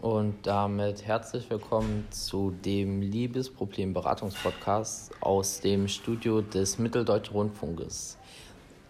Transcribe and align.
Und 0.00 0.46
damit 0.46 1.06
herzlich 1.06 1.50
willkommen 1.50 2.06
zu 2.10 2.54
dem 2.64 3.02
Liebesproblem-Beratungspodcast 3.02 5.10
aus 5.20 5.58
dem 5.58 5.88
Studio 5.88 6.40
des 6.40 6.78
Mitteldeutschen 6.78 7.34
Rundfunkes. 7.34 8.16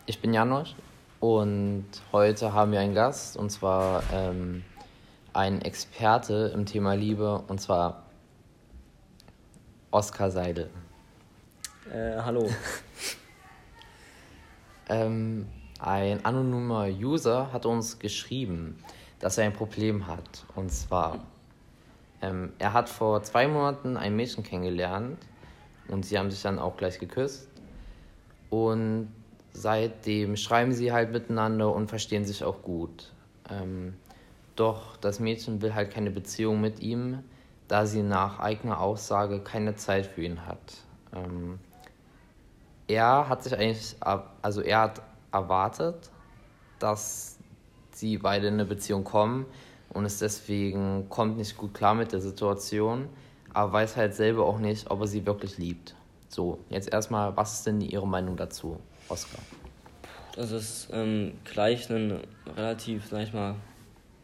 Ich 0.04 0.20
bin 0.20 0.34
Janosch 0.34 0.74
und 1.18 1.86
heute 2.12 2.52
haben 2.52 2.72
wir 2.72 2.80
einen 2.80 2.94
Gast 2.94 3.38
und 3.38 3.48
zwar 3.48 4.02
ähm, 4.12 4.64
einen 5.32 5.62
Experte 5.62 6.52
im 6.54 6.66
Thema 6.66 6.92
Liebe 6.92 7.42
und 7.48 7.58
zwar 7.58 8.02
Oskar 9.90 10.30
Seidel. 10.30 10.68
Äh, 11.90 12.20
hallo. 12.20 12.50
ähm, 14.90 15.46
ein 15.80 16.22
anonymer 16.26 16.88
User 16.88 17.50
hat 17.50 17.64
uns 17.64 17.98
geschrieben, 17.98 18.76
dass 19.20 19.38
er 19.38 19.44
ein 19.44 19.52
Problem 19.52 20.06
hat. 20.06 20.44
Und 20.54 20.70
zwar, 20.70 21.18
ähm, 22.22 22.52
er 22.58 22.72
hat 22.72 22.88
vor 22.88 23.22
zwei 23.22 23.48
Monaten 23.48 23.96
ein 23.96 24.16
Mädchen 24.16 24.44
kennengelernt 24.44 25.18
und 25.88 26.04
sie 26.04 26.18
haben 26.18 26.30
sich 26.30 26.42
dann 26.42 26.58
auch 26.58 26.76
gleich 26.76 26.98
geküsst. 26.98 27.48
Und 28.50 29.12
seitdem 29.52 30.36
schreiben 30.36 30.72
sie 30.72 30.92
halt 30.92 31.12
miteinander 31.12 31.72
und 31.72 31.88
verstehen 31.88 32.24
sich 32.24 32.44
auch 32.44 32.62
gut. 32.62 33.12
Ähm, 33.50 33.94
doch 34.56 34.96
das 34.96 35.20
Mädchen 35.20 35.62
will 35.62 35.74
halt 35.74 35.90
keine 35.90 36.10
Beziehung 36.10 36.60
mit 36.60 36.80
ihm, 36.80 37.22
da 37.68 37.86
sie 37.86 38.02
nach 38.02 38.38
eigener 38.40 38.80
Aussage 38.80 39.40
keine 39.40 39.76
Zeit 39.76 40.06
für 40.06 40.22
ihn 40.22 40.46
hat. 40.46 40.58
Ähm, 41.14 41.58
er 42.86 43.28
hat 43.28 43.44
sich 43.44 43.54
eigentlich, 43.54 43.96
also 44.42 44.62
er 44.62 44.80
hat 44.80 45.02
erwartet, 45.30 46.10
dass 46.78 47.37
sie 47.98 48.18
beide 48.18 48.48
in 48.48 48.54
eine 48.54 48.64
Beziehung 48.64 49.04
kommen 49.04 49.46
und 49.90 50.04
ist 50.04 50.20
deswegen 50.20 51.08
kommt 51.08 51.36
nicht 51.36 51.56
gut 51.56 51.74
klar 51.74 51.94
mit 51.94 52.12
der 52.12 52.20
Situation, 52.20 53.08
aber 53.52 53.72
weiß 53.72 53.96
halt 53.96 54.14
selber 54.14 54.46
auch 54.46 54.58
nicht, 54.58 54.90
ob 54.90 55.00
er 55.00 55.06
sie 55.06 55.26
wirklich 55.26 55.58
liebt. 55.58 55.94
So, 56.28 56.58
jetzt 56.68 56.92
erstmal, 56.92 57.36
was 57.36 57.54
ist 57.54 57.66
denn 57.66 57.80
Ihre 57.80 58.06
Meinung 58.06 58.36
dazu, 58.36 58.78
Oskar? 59.08 59.40
Das 60.36 60.52
ist 60.52 60.88
ähm, 60.92 61.32
gleich 61.44 61.90
ein 61.90 62.20
relativ, 62.56 63.06
sag 63.08 63.22
ich 63.22 63.32
mal, 63.32 63.56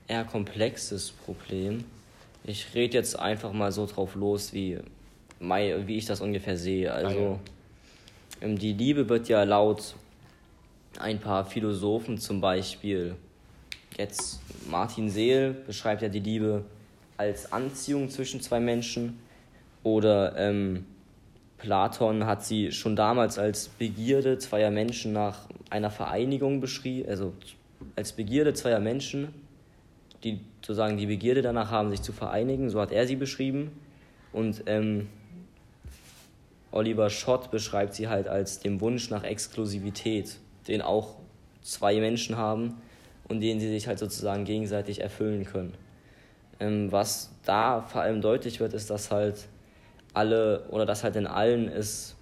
eher 0.06 0.24
komplexes 0.24 1.10
Problem. 1.10 1.84
Ich 2.44 2.74
rede 2.74 2.98
jetzt 2.98 3.18
einfach 3.18 3.52
mal 3.52 3.72
so 3.72 3.86
drauf 3.86 4.14
los, 4.14 4.52
wie, 4.52 4.78
wie 5.40 5.96
ich 5.96 6.04
das 6.04 6.20
ungefähr 6.20 6.58
sehe. 6.58 6.92
Also, 6.92 7.40
ähm, 8.40 8.58
die 8.58 8.74
Liebe 8.74 9.08
wird 9.08 9.28
ja 9.28 9.42
laut 9.44 9.94
ein 10.98 11.18
paar 11.18 11.44
Philosophen 11.46 12.18
zum 12.18 12.40
Beispiel 12.40 13.16
Jetzt 13.96 14.40
Martin 14.68 15.08
Seel 15.08 15.52
beschreibt 15.66 16.02
ja 16.02 16.08
die 16.08 16.20
Liebe 16.20 16.64
als 17.16 17.52
Anziehung 17.52 18.10
zwischen 18.10 18.40
zwei 18.40 18.58
Menschen. 18.58 19.20
Oder 19.84 20.36
ähm, 20.36 20.84
Platon 21.58 22.26
hat 22.26 22.44
sie 22.44 22.72
schon 22.72 22.96
damals 22.96 23.38
als 23.38 23.68
Begierde 23.68 24.38
zweier 24.38 24.70
Menschen 24.70 25.12
nach 25.12 25.48
einer 25.70 25.90
Vereinigung 25.90 26.60
beschrieben, 26.60 27.08
also 27.08 27.32
als 27.94 28.12
Begierde 28.12 28.52
zweier 28.54 28.80
Menschen, 28.80 29.28
die 30.24 30.40
sozusagen 30.60 30.96
die 30.96 31.06
Begierde 31.06 31.42
danach 31.42 31.70
haben, 31.70 31.90
sich 31.90 32.02
zu 32.02 32.12
vereinigen, 32.12 32.70
so 32.70 32.80
hat 32.80 32.90
er 32.90 33.06
sie 33.06 33.16
beschrieben. 33.16 33.70
Und 34.32 34.64
ähm, 34.66 35.08
Oliver 36.72 37.10
Schott 37.10 37.52
beschreibt 37.52 37.94
sie 37.94 38.08
halt 38.08 38.26
als 38.26 38.58
den 38.58 38.80
Wunsch 38.80 39.10
nach 39.10 39.22
Exklusivität, 39.22 40.38
den 40.66 40.82
auch 40.82 41.14
zwei 41.62 42.00
Menschen 42.00 42.36
haben 42.36 42.74
und 43.28 43.40
denen 43.40 43.60
sie 43.60 43.68
sich 43.68 43.86
halt 43.86 43.98
sozusagen 43.98 44.44
gegenseitig 44.44 45.00
erfüllen 45.00 45.44
können. 45.44 45.74
Ähm, 46.60 46.92
was 46.92 47.30
da 47.44 47.82
vor 47.82 48.02
allem 48.02 48.20
deutlich 48.20 48.60
wird, 48.60 48.74
ist, 48.74 48.90
dass 48.90 49.10
halt 49.10 49.48
alle 50.12 50.66
oder 50.70 50.86
dass 50.86 51.02
halt 51.02 51.16
in 51.16 51.26
allen 51.26 51.68
es 51.68 52.16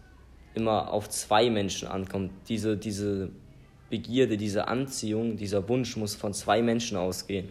immer 0.55 0.93
auf 0.93 1.09
zwei 1.09 1.51
Menschen 1.51 1.89
ankommt. 1.89 2.31
Diese, 2.49 2.77
diese 2.77 3.31
Begierde, 3.91 4.37
diese 4.37 4.69
Anziehung, 4.69 5.37
dieser 5.37 5.69
Wunsch 5.69 5.97
muss 5.97 6.15
von 6.15 6.33
zwei 6.33 6.63
Menschen 6.63 6.97
ausgehen. 6.97 7.51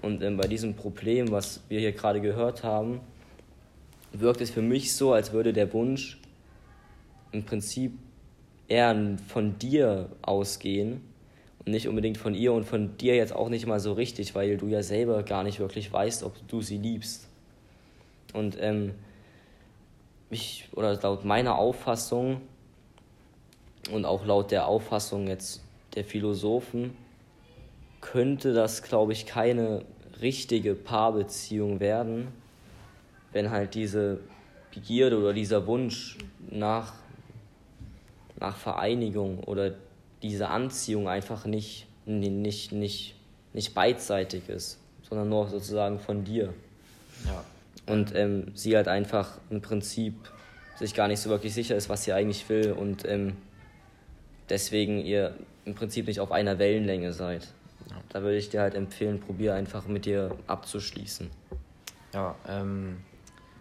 Und 0.00 0.22
ähm, 0.22 0.36
bei 0.36 0.46
diesem 0.46 0.74
Problem, 0.74 1.30
was 1.30 1.60
wir 1.68 1.80
hier 1.80 1.92
gerade 1.92 2.20
gehört 2.20 2.62
haben, 2.62 3.00
wirkt 4.12 4.40
es 4.40 4.50
für 4.50 4.62
mich 4.62 4.94
so, 4.94 5.12
als 5.12 5.32
würde 5.32 5.52
der 5.52 5.72
Wunsch 5.72 6.18
im 7.32 7.44
Prinzip 7.44 7.92
eher 8.68 9.16
von 9.26 9.58
dir 9.58 10.10
ausgehen 10.22 11.02
nicht 11.64 11.88
unbedingt 11.88 12.18
von 12.18 12.34
ihr 12.34 12.52
und 12.52 12.64
von 12.64 12.96
dir 12.96 13.14
jetzt 13.14 13.34
auch 13.34 13.48
nicht 13.48 13.66
mal 13.66 13.80
so 13.80 13.92
richtig, 13.92 14.34
weil 14.34 14.56
du 14.56 14.66
ja 14.68 14.82
selber 14.82 15.22
gar 15.22 15.42
nicht 15.42 15.60
wirklich 15.60 15.92
weißt, 15.92 16.22
ob 16.22 16.34
du 16.48 16.62
sie 16.62 16.78
liebst. 16.78 17.28
Und 18.32 18.56
ähm, 18.60 18.94
ich, 20.30 20.68
oder 20.72 20.94
laut 21.00 21.24
meiner 21.24 21.56
Auffassung 21.56 22.40
und 23.92 24.04
auch 24.04 24.24
laut 24.26 24.50
der 24.50 24.66
Auffassung 24.66 25.26
jetzt 25.26 25.62
der 25.94 26.04
Philosophen, 26.04 26.96
könnte 28.00 28.52
das, 28.52 28.82
glaube 28.82 29.12
ich, 29.12 29.26
keine 29.26 29.84
richtige 30.20 30.74
Paarbeziehung 30.74 31.80
werden, 31.80 32.28
wenn 33.32 33.50
halt 33.50 33.74
diese 33.74 34.20
Begierde 34.72 35.18
oder 35.18 35.32
dieser 35.32 35.66
Wunsch 35.66 36.18
nach, 36.50 36.94
nach 38.38 38.56
Vereinigung 38.56 39.40
oder 39.44 39.74
diese 40.22 40.48
Anziehung 40.48 41.08
einfach 41.08 41.44
nicht, 41.44 41.86
nicht, 42.06 42.72
nicht, 42.72 43.14
nicht 43.52 43.74
beidseitig 43.74 44.48
ist, 44.48 44.78
sondern 45.08 45.28
nur 45.28 45.48
sozusagen 45.48 45.98
von 46.00 46.24
dir. 46.24 46.52
Ja. 47.26 47.44
Und 47.92 48.14
ähm, 48.14 48.52
sie 48.54 48.76
halt 48.76 48.88
einfach 48.88 49.38
im 49.50 49.62
Prinzip 49.62 50.14
sich 50.78 50.94
gar 50.94 51.08
nicht 51.08 51.20
so 51.20 51.30
wirklich 51.30 51.54
sicher 51.54 51.76
ist, 51.76 51.88
was 51.88 52.04
sie 52.04 52.12
eigentlich 52.12 52.48
will 52.48 52.72
und 52.72 53.06
ähm, 53.06 53.36
deswegen 54.48 55.00
ihr 55.04 55.34
im 55.64 55.74
Prinzip 55.74 56.06
nicht 56.06 56.20
auf 56.20 56.32
einer 56.32 56.58
Wellenlänge 56.58 57.12
seid. 57.12 57.48
Ja. 57.90 57.96
Da 58.10 58.22
würde 58.22 58.36
ich 58.36 58.50
dir 58.50 58.60
halt 58.60 58.74
empfehlen, 58.74 59.20
probier 59.20 59.54
einfach 59.54 59.86
mit 59.86 60.06
dir 60.06 60.36
abzuschließen. 60.46 61.30
Ja, 62.14 62.34
ähm, 62.48 62.98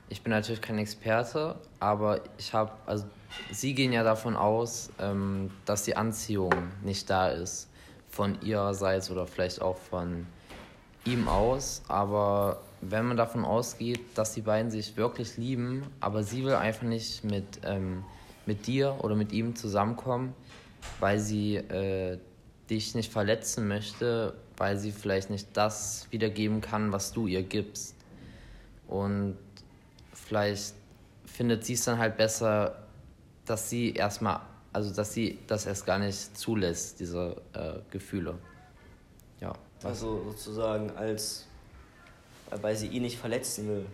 ich 0.10 0.22
bin 0.22 0.32
natürlich 0.32 0.62
kein 0.62 0.78
Experte, 0.78 1.56
aber 1.80 2.22
ich 2.38 2.54
habe, 2.54 2.72
also 2.86 3.06
Sie 3.52 3.74
gehen 3.74 3.94
ja 3.94 4.04
davon 4.04 4.36
aus, 4.36 4.90
ähm, 5.00 5.52
dass 5.66 5.84
die 5.84 5.96
Anziehung 5.96 6.52
nicht 6.84 7.10
da 7.10 7.30
ist, 7.30 7.70
von 8.10 8.42
ihrerseits 8.42 9.12
oder 9.12 9.28
vielleicht 9.28 9.62
auch 9.62 9.78
von 9.78 10.26
ihm 11.06 11.28
aus. 11.28 11.82
Aber 11.88 12.62
wenn 12.82 13.06
man 13.06 13.18
davon 13.18 13.46
ausgeht, 13.46 14.00
dass 14.16 14.34
die 14.34 14.42
beiden 14.42 14.72
sich 14.72 14.98
wirklich 14.98 15.38
lieben, 15.38 15.84
aber 16.00 16.24
sie 16.24 16.44
will 16.44 16.54
einfach 16.54 16.84
nicht 16.84 17.24
mit, 17.24 17.60
ähm, 17.64 18.04
mit 18.46 18.68
dir 18.68 18.96
oder 19.00 19.16
mit 19.16 19.32
ihm 19.32 19.56
zusammenkommen, 19.56 20.34
weil 21.00 21.20
sie 21.20 21.56
äh, 21.56 22.18
dich 22.70 22.96
nicht 22.96 23.12
verletzen 23.12 23.68
möchte, 23.68 24.36
weil 24.58 24.78
sie 24.78 24.92
vielleicht 24.92 25.30
nicht 25.30 25.50
das 25.54 26.08
wiedergeben 26.12 26.62
kann, 26.62 26.92
was 26.92 27.14
du 27.14 27.28
ihr 27.28 27.44
gibst. 27.44 27.96
Und 28.88 29.38
vielleicht 30.28 30.74
findet 31.26 31.66
sie 31.66 31.74
es 31.74 31.86
dann 31.86 31.98
halt 31.98 32.18
besser, 32.18 32.76
dass 33.46 33.70
sie 33.70 33.94
erstmal, 33.94 34.42
also 34.74 34.94
dass 34.94 35.14
sie 35.14 35.40
das 35.48 35.66
erst 35.66 35.86
gar 35.86 36.00
nicht 36.00 36.38
zulässt, 36.38 37.00
diese 37.00 37.38
äh, 37.54 37.80
Gefühle. 37.92 38.36
Ja. 39.40 39.54
Also 39.84 40.24
sozusagen 40.26 40.92
als, 40.92 41.46
weil 42.62 42.76
sie 42.76 42.88
ihn 42.88 43.04
nicht 43.04 43.18
verletzen 43.18 43.68
will. 43.68 43.86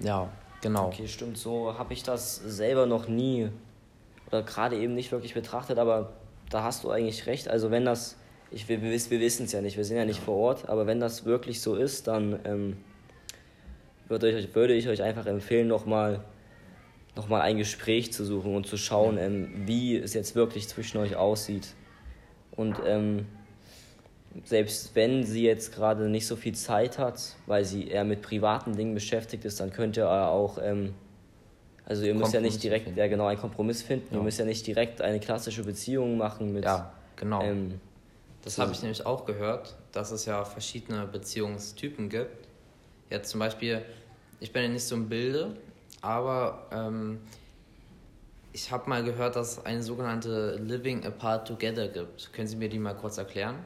Ja, 0.00 0.28
genau. 0.60 0.88
Okay, 0.88 1.08
stimmt. 1.08 1.38
So 1.38 1.76
habe 1.76 1.92
ich 1.92 2.02
das 2.02 2.36
selber 2.36 2.86
noch 2.86 3.08
nie 3.08 3.50
oder 4.28 4.42
gerade 4.42 4.76
eben 4.78 4.94
nicht 4.94 5.10
wirklich 5.10 5.34
betrachtet, 5.34 5.78
aber 5.78 6.12
da 6.50 6.62
hast 6.62 6.84
du 6.84 6.90
eigentlich 6.90 7.26
recht. 7.26 7.48
Also 7.48 7.70
wenn 7.70 7.84
das, 7.84 8.16
ich, 8.50 8.68
wir, 8.68 8.80
wir 8.82 8.90
wissen 8.90 9.46
es 9.46 9.52
ja 9.52 9.60
nicht, 9.60 9.76
wir 9.76 9.84
sind 9.84 9.96
ja 9.96 10.04
nicht 10.04 10.18
ja. 10.18 10.24
vor 10.24 10.36
Ort, 10.36 10.68
aber 10.68 10.86
wenn 10.86 11.00
das 11.00 11.24
wirklich 11.24 11.60
so 11.60 11.74
ist, 11.74 12.06
dann 12.06 12.38
ähm, 12.44 12.76
würde, 14.10 14.30
ich, 14.30 14.54
würde 14.54 14.74
ich 14.74 14.88
euch 14.88 15.02
einfach 15.02 15.26
empfehlen, 15.26 15.68
nochmal 15.68 16.24
nochmal 17.16 17.40
ein 17.42 17.58
Gespräch 17.58 18.12
zu 18.12 18.24
suchen 18.24 18.54
und 18.54 18.66
zu 18.66 18.76
schauen, 18.76 19.18
ähm, 19.18 19.50
wie 19.66 19.96
es 19.96 20.14
jetzt 20.14 20.34
wirklich 20.34 20.68
zwischen 20.68 20.98
euch 20.98 21.16
aussieht. 21.16 21.74
Und 22.52 22.76
ähm, 22.86 23.26
selbst 24.44 24.94
wenn 24.94 25.24
sie 25.24 25.42
jetzt 25.42 25.74
gerade 25.74 26.08
nicht 26.08 26.26
so 26.26 26.36
viel 26.36 26.54
Zeit 26.54 26.98
hat, 26.98 27.34
weil 27.46 27.64
sie 27.64 27.88
eher 27.88 28.04
mit 28.04 28.22
privaten 28.22 28.76
Dingen 28.76 28.94
beschäftigt 28.94 29.44
ist, 29.44 29.60
dann 29.60 29.72
könnt 29.72 29.96
ihr 29.96 30.08
auch, 30.08 30.58
ähm, 30.62 30.94
also 31.84 32.04
ihr 32.04 32.14
müsst 32.14 32.32
ja 32.32 32.40
nicht 32.40 32.62
direkt, 32.62 32.96
ja 32.96 33.08
genau, 33.08 33.26
einen 33.26 33.40
Kompromiss 33.40 33.82
finden. 33.82 34.14
Ja. 34.14 34.20
Ihr 34.20 34.22
müsst 34.22 34.38
ja 34.38 34.44
nicht 34.44 34.66
direkt 34.66 35.00
eine 35.00 35.18
klassische 35.18 35.64
Beziehung 35.64 36.16
machen 36.16 36.52
mit. 36.52 36.64
Ja, 36.64 36.92
genau. 37.16 37.42
Ähm, 37.42 37.80
das 38.42 38.56
habe 38.58 38.72
ich 38.72 38.80
nämlich 38.80 39.04
auch 39.04 39.26
gehört, 39.26 39.74
dass 39.92 40.12
es 40.12 40.24
ja 40.24 40.44
verschiedene 40.44 41.06
Beziehungstypen 41.06 42.08
gibt. 42.08 42.48
Jetzt 43.10 43.30
zum 43.30 43.40
Beispiel, 43.40 43.82
ich 44.40 44.52
bin 44.52 44.62
ja 44.62 44.68
nicht 44.68 44.84
so 44.84 44.96
im 44.96 45.08
Bilde, 45.08 45.56
aber 46.00 46.66
ähm, 46.72 47.20
ich 48.52 48.72
habe 48.72 48.88
mal 48.88 49.04
gehört, 49.04 49.36
dass 49.36 49.58
es 49.58 49.64
eine 49.64 49.82
sogenannte 49.82 50.56
Living 50.56 51.04
Apart 51.04 51.46
Together 51.46 51.88
gibt. 51.88 52.32
Können 52.32 52.48
Sie 52.48 52.56
mir 52.56 52.68
die 52.68 52.78
mal 52.78 52.94
kurz 52.94 53.18
erklären? 53.18 53.56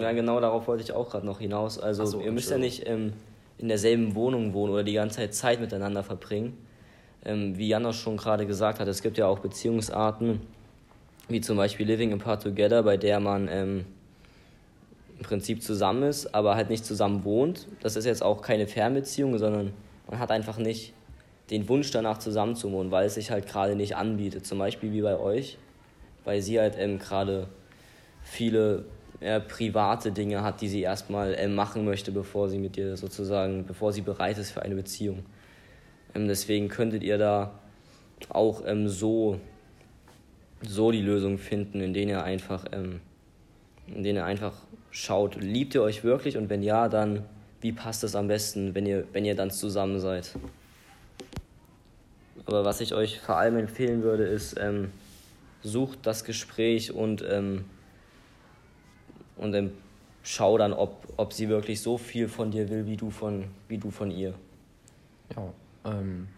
Ja, 0.00 0.12
genau 0.12 0.40
darauf 0.40 0.66
wollte 0.68 0.82
ich 0.82 0.92
auch 0.92 1.10
gerade 1.10 1.26
noch 1.26 1.38
hinaus. 1.38 1.78
Also, 1.78 2.06
so, 2.06 2.20
ihr 2.20 2.32
müsst 2.32 2.50
ja 2.50 2.58
nicht 2.58 2.86
ähm, 2.86 3.12
in 3.58 3.68
derselben 3.68 4.14
Wohnung 4.14 4.54
wohnen 4.54 4.72
oder 4.72 4.82
die 4.82 4.94
ganze 4.94 5.16
Zeit 5.16 5.34
Zeit 5.34 5.60
miteinander 5.60 6.02
verbringen. 6.02 6.56
Ähm, 7.24 7.56
wie 7.58 7.68
Jan 7.68 7.84
auch 7.84 7.92
schon 7.92 8.16
gerade 8.16 8.46
gesagt 8.46 8.80
hat, 8.80 8.88
es 8.88 9.02
gibt 9.02 9.18
ja 9.18 9.26
auch 9.26 9.40
Beziehungsarten, 9.40 10.40
wie 11.28 11.40
zum 11.40 11.56
Beispiel 11.56 11.86
Living 11.86 12.12
Apart 12.12 12.42
Together, 12.42 12.82
bei 12.82 12.96
der 12.96 13.20
man 13.20 13.48
ähm, 13.50 13.84
Prinzip 15.22 15.62
zusammen 15.62 16.02
ist, 16.04 16.34
aber 16.34 16.56
halt 16.56 16.70
nicht 16.70 16.84
zusammen 16.84 17.24
wohnt. 17.24 17.68
Das 17.80 17.96
ist 17.96 18.04
jetzt 18.04 18.22
auch 18.22 18.42
keine 18.42 18.66
Fernbeziehung, 18.66 19.38
sondern 19.38 19.72
man 20.08 20.18
hat 20.18 20.30
einfach 20.30 20.58
nicht 20.58 20.92
den 21.50 21.68
Wunsch 21.68 21.90
danach 21.90 22.18
zusammen 22.18 22.56
zu 22.56 22.70
wohnen, 22.72 22.90
weil 22.90 23.06
es 23.06 23.14
sich 23.14 23.30
halt 23.30 23.46
gerade 23.46 23.76
nicht 23.76 23.96
anbietet. 23.96 24.46
Zum 24.46 24.58
Beispiel 24.58 24.92
wie 24.92 25.02
bei 25.02 25.18
euch, 25.18 25.58
weil 26.24 26.42
sie 26.42 26.58
halt 26.58 26.74
ähm, 26.78 26.98
gerade 26.98 27.48
viele 28.22 28.84
äh, 29.20 29.40
private 29.40 30.12
Dinge 30.12 30.42
hat, 30.42 30.60
die 30.60 30.68
sie 30.68 30.82
erstmal 30.82 31.34
äh, 31.34 31.48
machen 31.48 31.84
möchte, 31.84 32.12
bevor 32.12 32.48
sie 32.48 32.58
mit 32.58 32.76
dir 32.76 32.96
sozusagen, 32.96 33.64
bevor 33.64 33.92
sie 33.92 34.02
bereit 34.02 34.38
ist 34.38 34.50
für 34.50 34.62
eine 34.62 34.74
Beziehung. 34.74 35.24
Ähm, 36.14 36.28
deswegen 36.28 36.68
könntet 36.68 37.02
ihr 37.02 37.16
da 37.16 37.58
auch 38.28 38.62
ähm, 38.66 38.88
so, 38.88 39.40
so 40.62 40.90
die 40.90 41.02
Lösung 41.02 41.38
finden, 41.38 41.80
in 41.80 41.94
denen 41.94 42.10
ihr 42.10 42.24
einfach, 42.24 42.64
ähm, 42.72 43.00
in 43.88 44.02
denen 44.02 44.16
ihr 44.16 44.24
einfach 44.24 44.54
schaut, 44.90 45.36
liebt 45.36 45.74
ihr 45.74 45.82
euch 45.82 46.04
wirklich 46.04 46.36
und 46.36 46.48
wenn 46.48 46.62
ja, 46.62 46.88
dann 46.88 47.24
wie 47.60 47.72
passt 47.72 48.04
es 48.04 48.14
am 48.14 48.28
besten, 48.28 48.74
wenn 48.74 48.86
ihr, 48.86 49.04
wenn 49.12 49.24
ihr 49.24 49.34
dann 49.34 49.50
zusammen 49.50 49.98
seid. 49.98 50.34
Aber 52.44 52.64
was 52.64 52.80
ich 52.80 52.94
euch 52.94 53.18
vor 53.18 53.36
allem 53.38 53.56
empfehlen 53.56 54.02
würde, 54.02 54.24
ist, 54.24 54.56
ähm, 54.58 54.92
sucht 55.62 56.00
das 56.02 56.24
Gespräch 56.24 56.92
und, 56.92 57.24
ähm, 57.28 57.64
und 59.36 59.54
ähm, 59.54 59.72
schau 60.22 60.58
dann, 60.58 60.72
ob, 60.72 61.08
ob 61.16 61.32
sie 61.32 61.48
wirklich 61.48 61.80
so 61.80 61.98
viel 61.98 62.28
von 62.28 62.50
dir 62.50 62.68
will, 62.70 62.86
wie 62.86 62.96
du 62.96 63.10
von, 63.10 63.46
wie 63.68 63.78
du 63.78 63.90
von 63.90 64.10
ihr. 64.10 64.34
Ja, 65.34 65.52
ähm, 65.90 66.28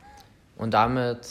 und 0.56 0.73
damit 0.73 1.29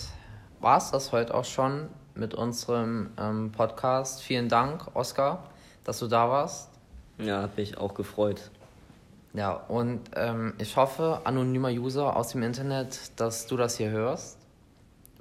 war 0.60 0.78
es 0.78 0.92
das 0.92 1.12
heute 1.12 1.34
auch 1.34 1.46
schon 1.46 1.88
mit 2.14 2.34
unserem 2.34 3.10
ähm, 3.20 3.52
Podcast. 3.52 4.22
Vielen 4.22 4.48
Dank, 4.50 4.96
Oskar, 4.96 5.50
dass 5.88 6.00
du 6.00 6.08
da 6.08 6.30
warst. 6.30 6.70
Ja, 7.18 7.42
hat 7.42 7.58
mich 7.58 7.78
auch 7.78 7.96
gefreut. 7.96 8.52
Ja, 9.34 9.54
und 9.54 10.02
ähm, 10.16 10.54
ich 10.60 10.76
hoffe, 10.76 11.22
anonymer 11.24 11.70
User 11.70 12.16
aus 12.16 12.30
dem 12.30 12.44
Internet, 12.44 13.12
dass 13.16 13.48
du 13.48 13.56
das 13.56 13.78
hier 13.78 13.90
hörst 13.90 14.38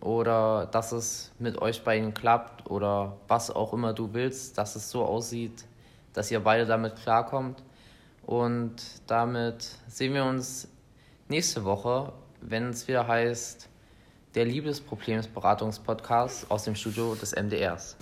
oder 0.00 0.66
dass 0.66 0.92
es 0.92 1.32
mit 1.38 1.62
euch 1.62 1.84
beiden 1.84 2.14
klappt 2.14 2.68
oder 2.68 3.16
was 3.28 3.50
auch 3.50 3.72
immer 3.72 3.92
du 3.92 4.12
willst, 4.12 4.58
dass 4.58 4.74
es 4.74 4.90
so 4.90 5.04
aussieht, 5.04 5.64
dass 6.12 6.30
ihr 6.30 6.40
beide 6.40 6.66
damit 6.66 6.96
klarkommt. 6.96 7.62
Und 8.24 8.74
damit 9.06 9.70
sehen 9.86 10.14
wir 10.14 10.24
uns 10.24 10.68
nächste 11.28 11.64
Woche, 11.64 12.12
wenn 12.40 12.70
es 12.70 12.88
wieder 12.88 13.06
heißt, 13.06 13.68
der 14.34 14.46
Liebesproblemsberatungspodcast 14.46 16.50
aus 16.50 16.64
dem 16.64 16.74
Studio 16.74 17.14
des 17.14 17.36
MDRs. 17.36 17.96